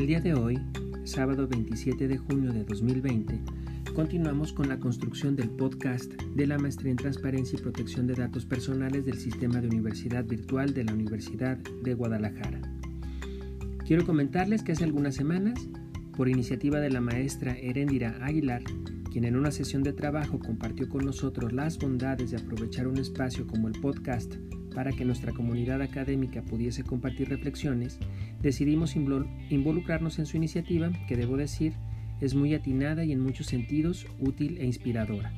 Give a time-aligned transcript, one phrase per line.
[0.00, 0.58] El día de hoy,
[1.04, 3.38] sábado 27 de junio de 2020,
[3.94, 8.46] continuamos con la construcción del podcast de la Maestría en Transparencia y Protección de Datos
[8.46, 12.62] Personales del Sistema de Universidad Virtual de la Universidad de Guadalajara.
[13.86, 15.68] Quiero comentarles que hace algunas semanas,
[16.16, 18.62] por iniciativa de la maestra Herendira Aguilar,
[19.10, 23.46] quien en una sesión de trabajo compartió con nosotros las bondades de aprovechar un espacio
[23.46, 24.36] como el podcast
[24.74, 27.98] para que nuestra comunidad académica pudiese compartir reflexiones,
[28.40, 31.72] decidimos involucrarnos en su iniciativa, que debo decir
[32.20, 35.32] es muy atinada y en muchos sentidos útil e inspiradora.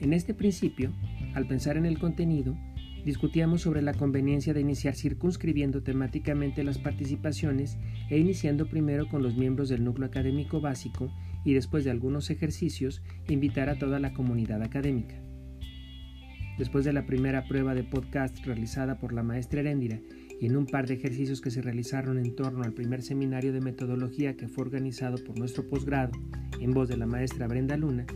[0.00, 0.92] En este principio,
[1.34, 2.56] al pensar en el contenido,
[3.04, 7.78] discutíamos sobre la conveniencia de iniciar circunscribiendo temáticamente las participaciones
[8.10, 11.10] e iniciando primero con los miembros del núcleo académico básico
[11.44, 15.14] y después de algunos ejercicios invitar a toda la comunidad académica.
[16.58, 20.00] Después de la primera prueba de podcast realizada por la maestra Heréndira
[20.40, 23.60] y en un par de ejercicios que se realizaron en torno al primer seminario de
[23.60, 26.12] metodología que fue organizado por nuestro posgrado
[26.60, 28.06] en voz de la maestra Brenda Luna,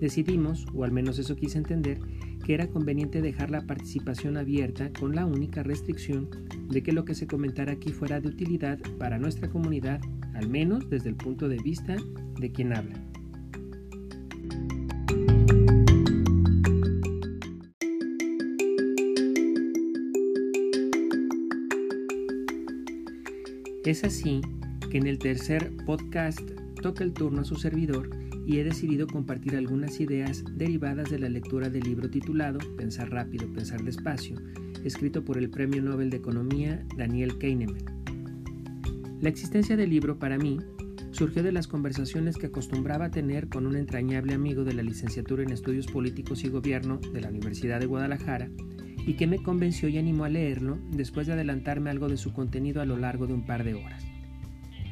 [0.00, 1.98] decidimos, o al menos eso quise entender,
[2.44, 6.28] que era conveniente dejar la participación abierta con la única restricción
[6.68, 10.00] de que lo que se comentara aquí fuera de utilidad para nuestra comunidad,
[10.36, 11.96] al menos desde el punto de vista
[12.38, 12.94] de quien habla.
[23.84, 24.40] Es así
[24.90, 26.40] que en el tercer podcast
[26.82, 28.10] toca el turno a su servidor
[28.44, 33.46] y he decidido compartir algunas ideas derivadas de la lectura del libro titulado Pensar rápido,
[33.52, 34.36] pensar despacio,
[34.84, 37.95] escrito por el Premio Nobel de Economía Daniel Kahneman.
[39.26, 40.60] La existencia del libro para mí
[41.10, 45.50] surgió de las conversaciones que acostumbraba tener con un entrañable amigo de la licenciatura en
[45.50, 48.48] Estudios Políticos y Gobierno de la Universidad de Guadalajara,
[49.04, 52.80] y que me convenció y animó a leerlo después de adelantarme algo de su contenido
[52.80, 54.04] a lo largo de un par de horas.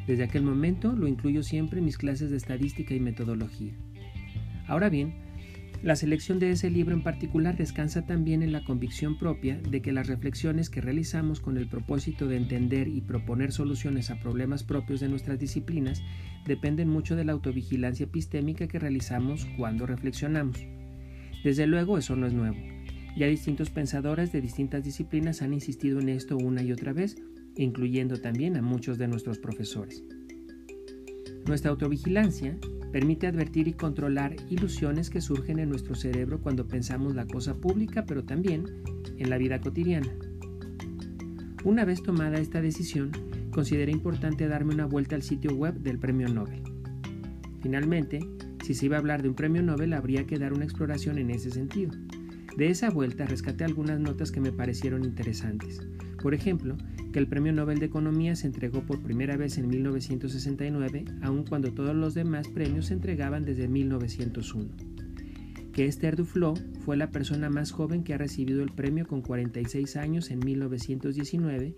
[0.08, 3.74] Desde aquel momento lo incluyo siempre en mis clases de estadística y metodología.
[4.66, 5.14] Ahora bien,
[5.84, 9.92] la selección de ese libro en particular descansa también en la convicción propia de que
[9.92, 15.00] las reflexiones que realizamos con el propósito de entender y proponer soluciones a problemas propios
[15.00, 16.02] de nuestras disciplinas
[16.46, 20.56] dependen mucho de la autovigilancia epistémica que realizamos cuando reflexionamos.
[21.44, 22.56] Desde luego eso no es nuevo.
[23.18, 27.16] Ya distintos pensadores de distintas disciplinas han insistido en esto una y otra vez,
[27.56, 30.02] incluyendo también a muchos de nuestros profesores.
[31.44, 32.56] Nuestra autovigilancia
[32.94, 38.06] permite advertir y controlar ilusiones que surgen en nuestro cerebro cuando pensamos la cosa pública,
[38.06, 38.66] pero también
[39.18, 40.14] en la vida cotidiana.
[41.64, 43.10] Una vez tomada esta decisión,
[43.50, 46.62] consideré importante darme una vuelta al sitio web del Premio Nobel.
[47.62, 48.20] Finalmente,
[48.62, 51.30] si se iba a hablar de un premio Nobel, habría que dar una exploración en
[51.30, 51.90] ese sentido.
[52.56, 55.80] De esa vuelta rescaté algunas notas que me parecieron interesantes.
[56.24, 56.78] Por ejemplo,
[57.12, 61.74] que el Premio Nobel de Economía se entregó por primera vez en 1969, aun cuando
[61.74, 64.70] todos los demás premios se entregaban desde 1901.
[65.74, 69.96] Que Esther Duflo fue la persona más joven que ha recibido el premio con 46
[69.96, 71.74] años en 1919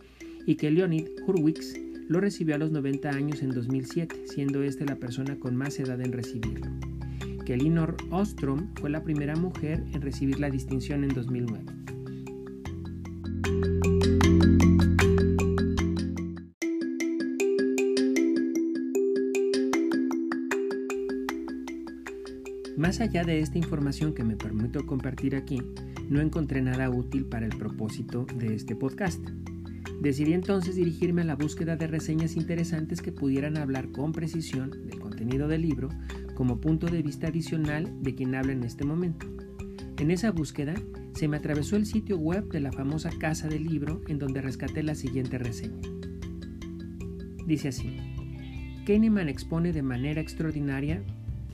[0.46, 1.74] y que Leonid Hurwitz
[2.08, 6.00] lo recibió a los 90 años en 2007, siendo esta la persona con más edad
[6.00, 6.70] en recibirlo
[7.44, 11.64] que Elinor Ostrom fue la primera mujer en recibir la distinción en 2009.
[22.76, 25.62] Más allá de esta información que me permito compartir aquí,
[26.10, 29.26] no encontré nada útil para el propósito de este podcast.
[30.02, 34.98] Decidí entonces dirigirme a la búsqueda de reseñas interesantes que pudieran hablar con precisión del
[34.98, 35.88] contenido del libro
[36.34, 39.26] como punto de vista adicional de quien habla en este momento.
[39.98, 40.74] En esa búsqueda
[41.14, 44.82] se me atravesó el sitio web de la famosa Casa del Libro en donde rescaté
[44.82, 45.80] la siguiente reseña.
[47.46, 47.96] Dice así,
[48.86, 51.02] Kahneman expone de manera extraordinaria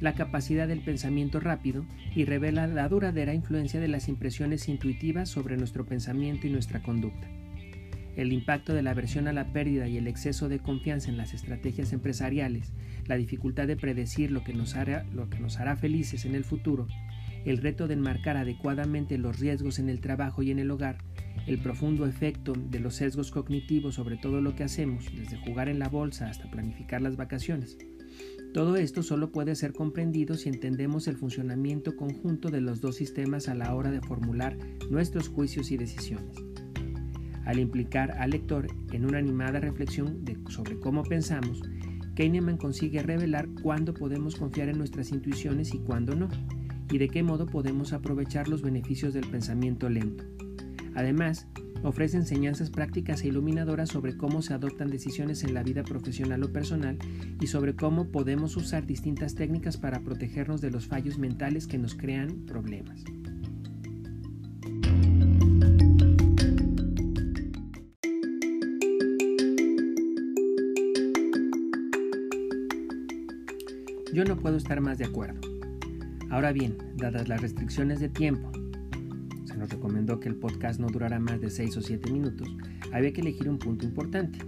[0.03, 5.57] la capacidad del pensamiento rápido y revela la duradera influencia de las impresiones intuitivas sobre
[5.57, 7.29] nuestro pensamiento y nuestra conducta.
[8.17, 11.35] El impacto de la aversión a la pérdida y el exceso de confianza en las
[11.35, 12.73] estrategias empresariales,
[13.07, 16.89] la dificultad de predecir lo que nos hará, felices en el futuro,
[17.45, 20.99] el reto de enmarcar adecuadamente los riesgos en el trabajo y en el hogar,
[21.47, 25.79] el profundo efecto de los sesgos cognitivos sobre todo lo que hacemos, desde jugar en
[25.79, 27.79] la bolsa hasta planificar las vacaciones.
[28.53, 33.49] Todo esto solo puede ser comprendido si entendemos el funcionamiento conjunto de los dos sistemas
[33.49, 34.59] a la hora de formular
[34.91, 36.37] nuestros juicios y decisiones
[37.45, 41.63] al implicar al lector en una animada reflexión sobre cómo pensamos,
[42.15, 46.29] Kahneman consigue revelar cuándo podemos confiar en nuestras intuiciones y cuándo no,
[46.91, 50.25] y de qué modo podemos aprovechar los beneficios del pensamiento lento.
[50.95, 51.47] Además,
[51.83, 56.53] ofrece enseñanzas prácticas e iluminadoras sobre cómo se adoptan decisiones en la vida profesional o
[56.53, 56.99] personal
[57.41, 61.95] y sobre cómo podemos usar distintas técnicas para protegernos de los fallos mentales que nos
[61.95, 63.05] crean problemas.
[74.13, 75.41] Yo no puedo estar más de acuerdo.
[76.29, 78.53] Ahora bien, dadas las restricciones de tiempo,
[79.63, 82.49] nos recomendó que el podcast no durara más de 6 o 7 minutos,
[82.93, 84.41] había que elegir un punto importante.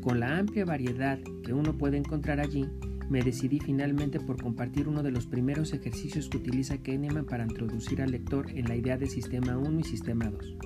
[0.00, 2.68] Con la amplia variedad que uno puede encontrar allí,
[3.10, 8.00] me decidí finalmente por compartir uno de los primeros ejercicios que utiliza Kahneman para introducir
[8.00, 10.56] al lector en la idea de sistema 1 y sistema 2.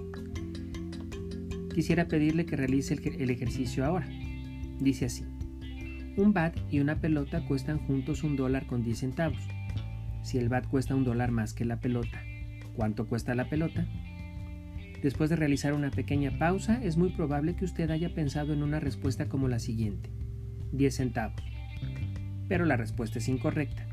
[1.75, 4.06] Quisiera pedirle que realice el ejercicio ahora.
[4.81, 5.25] Dice así.
[6.19, 9.49] Un bat y una pelota cuestan juntos un dólar con 10 centavos.
[10.23, 12.23] Si el bat cuesta un dólar más que la pelota,
[12.78, 13.88] ¿cuánto cuesta la pelota?
[15.02, 18.78] Después de realizar una pequeña pausa, es muy probable que usted haya pensado en una
[18.78, 20.10] respuesta como la siguiente.
[20.70, 21.42] 10 centavos.
[22.48, 23.84] Pero la respuesta es incorrecta.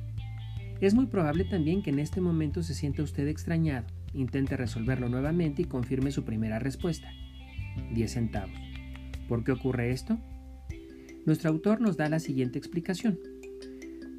[0.81, 5.63] Es muy probable también que en este momento se sienta usted extrañado, intente resolverlo nuevamente
[5.63, 7.09] y confirme su primera respuesta.
[7.91, 8.59] 10 centavos.
[9.27, 10.19] ¿Por qué ocurre esto?
[11.25, 13.17] Nuestro autor nos da la siguiente explicación.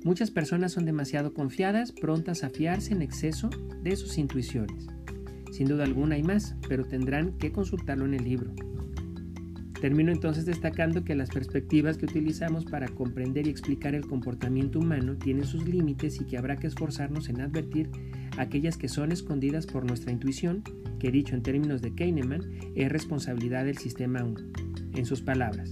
[0.07, 3.51] Muchas personas son demasiado confiadas, prontas a fiarse en exceso
[3.83, 4.87] de sus intuiciones.
[5.51, 8.53] Sin duda alguna hay más, pero tendrán que consultarlo en el libro.
[9.81, 15.17] Termino entonces destacando que las perspectivas que utilizamos para comprender y explicar el comportamiento humano
[15.17, 17.91] tienen sus límites y que habrá que esforzarnos en advertir
[18.39, 20.63] aquellas que son escondidas por nuestra intuición,
[21.01, 22.43] que dicho en términos de Kahneman,
[22.77, 24.41] es responsabilidad del sistema 1.
[24.95, 25.69] En sus palabras,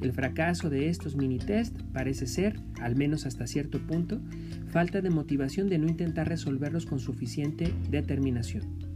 [0.00, 4.20] el fracaso de estos mini test parece ser, al menos hasta cierto punto,
[4.68, 8.88] falta de motivación de no intentar resolverlos con suficiente determinación.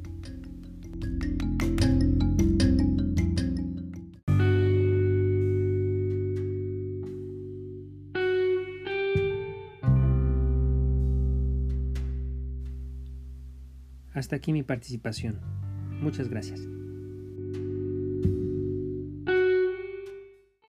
[14.14, 15.40] Hasta aquí mi participación.
[16.00, 16.60] Muchas gracias.